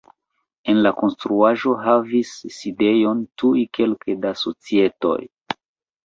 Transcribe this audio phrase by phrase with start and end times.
[0.71, 5.19] En la konstruaĵo havis sidejon tuj kelke da societoj.